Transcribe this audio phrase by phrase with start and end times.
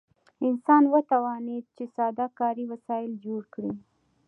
[0.45, 3.73] انسان وتوانید چې ساده کاري وسایل جوړ کړي.